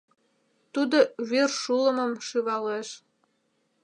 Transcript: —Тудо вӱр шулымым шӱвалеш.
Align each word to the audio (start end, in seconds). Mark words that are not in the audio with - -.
—Тудо 0.73 0.99
вӱр 1.29 1.49
шулымым 1.61 2.11
шӱвалеш. 2.27 2.87